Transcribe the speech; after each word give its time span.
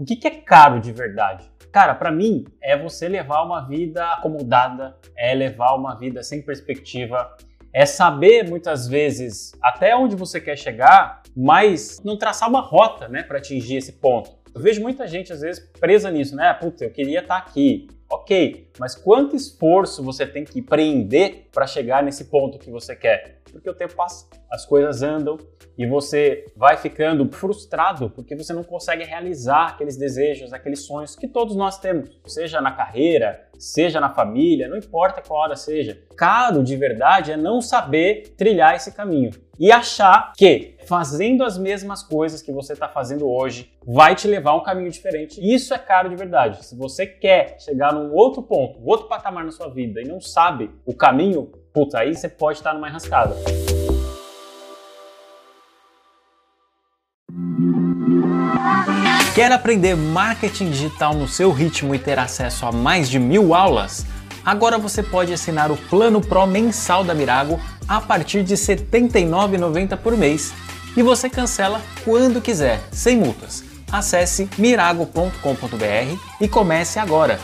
O 0.00 0.04
que, 0.06 0.16
que 0.16 0.26
é 0.26 0.30
caro 0.30 0.80
de 0.80 0.92
verdade? 0.92 1.44
Cara, 1.70 1.94
para 1.94 2.10
mim 2.10 2.46
é 2.62 2.74
você 2.74 3.06
levar 3.06 3.42
uma 3.42 3.68
vida 3.68 4.02
acomodada, 4.14 4.96
é 5.14 5.34
levar 5.34 5.74
uma 5.74 5.94
vida 5.94 6.22
sem 6.22 6.40
perspectiva, 6.40 7.36
é 7.70 7.84
saber 7.84 8.48
muitas 8.48 8.88
vezes 8.88 9.52
até 9.62 9.94
onde 9.94 10.16
você 10.16 10.40
quer 10.40 10.56
chegar, 10.56 11.22
mas 11.36 12.00
não 12.02 12.16
traçar 12.16 12.48
uma 12.48 12.62
rota, 12.62 13.08
né, 13.08 13.22
para 13.22 13.36
atingir 13.36 13.76
esse 13.76 13.92
ponto. 13.92 14.30
Eu 14.54 14.62
vejo 14.62 14.80
muita 14.80 15.06
gente 15.06 15.34
às 15.34 15.42
vezes 15.42 15.70
presa 15.78 16.10
nisso, 16.10 16.34
né? 16.34 16.50
Puta, 16.54 16.84
eu 16.84 16.90
queria 16.90 17.20
estar 17.20 17.38
tá 17.38 17.46
aqui. 17.46 17.86
Ok, 18.30 18.68
mas 18.78 18.94
quanto 18.94 19.34
esforço 19.34 20.04
você 20.04 20.24
tem 20.24 20.44
que 20.44 20.60
empreender 20.60 21.48
para 21.50 21.66
chegar 21.66 22.00
nesse 22.00 22.26
ponto 22.26 22.60
que 22.60 22.70
você 22.70 22.94
quer? 22.94 23.40
Porque 23.50 23.68
o 23.68 23.74
tempo 23.74 23.96
passa, 23.96 24.28
as 24.48 24.64
coisas 24.64 25.02
andam 25.02 25.36
e 25.76 25.84
você 25.84 26.46
vai 26.54 26.76
ficando 26.76 27.28
frustrado 27.32 28.08
porque 28.08 28.36
você 28.36 28.52
não 28.52 28.62
consegue 28.62 29.02
realizar 29.02 29.70
aqueles 29.70 29.96
desejos, 29.96 30.52
aqueles 30.52 30.86
sonhos 30.86 31.16
que 31.16 31.26
todos 31.26 31.56
nós 31.56 31.80
temos, 31.80 32.20
seja 32.24 32.60
na 32.60 32.70
carreira, 32.70 33.48
seja 33.58 33.98
na 33.98 34.10
família, 34.14 34.68
não 34.68 34.76
importa 34.76 35.20
qual 35.20 35.40
hora 35.40 35.56
seja. 35.56 36.00
Caro 36.16 36.62
de 36.62 36.76
verdade 36.76 37.32
é 37.32 37.36
não 37.36 37.60
saber 37.60 38.34
trilhar 38.36 38.76
esse 38.76 38.92
caminho 38.92 39.32
e 39.60 39.70
achar 39.70 40.32
que 40.34 40.74
fazendo 40.88 41.44
as 41.44 41.58
mesmas 41.58 42.02
coisas 42.02 42.40
que 42.40 42.50
você 42.50 42.72
está 42.72 42.88
fazendo 42.88 43.30
hoje 43.30 43.70
vai 43.86 44.14
te 44.14 44.26
levar 44.26 44.52
a 44.52 44.56
um 44.56 44.62
caminho 44.62 44.90
diferente. 44.90 45.38
Isso 45.38 45.74
é 45.74 45.78
caro 45.78 46.08
de 46.08 46.16
verdade. 46.16 46.64
Se 46.64 46.74
você 46.74 47.06
quer 47.06 47.56
chegar 47.60 47.92
num 47.92 48.10
outro 48.14 48.42
ponto, 48.42 48.80
outro 48.82 49.06
patamar 49.06 49.44
na 49.44 49.52
sua 49.52 49.68
vida 49.68 50.00
e 50.00 50.08
não 50.08 50.18
sabe 50.18 50.70
o 50.86 50.94
caminho, 50.94 51.52
puta, 51.74 51.98
aí 51.98 52.16
você 52.16 52.26
pode 52.26 52.58
estar 52.58 52.72
numa 52.72 52.88
enrascada. 52.88 53.36
Quer 59.34 59.52
aprender 59.52 59.94
marketing 59.94 60.70
digital 60.70 61.12
no 61.12 61.28
seu 61.28 61.52
ritmo 61.52 61.94
e 61.94 61.98
ter 61.98 62.18
acesso 62.18 62.64
a 62.64 62.72
mais 62.72 63.10
de 63.10 63.18
mil 63.18 63.54
aulas? 63.54 64.06
Agora 64.42 64.78
você 64.78 65.02
pode 65.02 65.34
assinar 65.34 65.70
o 65.70 65.76
Plano 65.76 66.20
Pro 66.20 66.46
mensal 66.46 67.04
da 67.04 67.14
Mirago 67.14 67.60
a 67.90 68.00
partir 68.00 68.44
de 68.44 68.54
R$ 68.54 68.60
79,90 68.60 69.96
por 69.96 70.16
mês 70.16 70.54
e 70.96 71.02
você 71.02 71.28
cancela 71.28 71.82
quando 72.04 72.40
quiser, 72.40 72.80
sem 72.92 73.16
multas. 73.16 73.64
Acesse 73.90 74.48
mirago.com.br 74.56 76.16
e 76.40 76.46
comece 76.46 77.00
agora. 77.00 77.40